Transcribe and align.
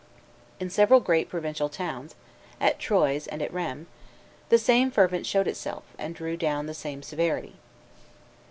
In 0.59 0.71
several 0.71 0.99
great 0.99 1.29
provincial 1.29 1.71
cities, 1.71 2.15
at 2.59 2.79
Troyes 2.79 3.27
and 3.27 3.39
at 3.39 3.53
Rheims, 3.53 3.85
the 4.49 4.57
same 4.57 4.89
ferment 4.89 5.27
showed 5.27 5.47
itself, 5.47 5.83
and 5.99 6.15
drew 6.15 6.35
down 6.35 6.65
the 6.65 6.73
same 6.73 7.03
severity. 7.03 7.57